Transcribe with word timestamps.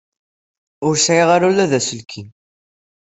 Ur 0.85 0.95
sɛiɣ 0.97 1.29
ara 1.35 1.49
ula 1.49 1.71
d 1.71 1.73
aselkim. 1.79 2.29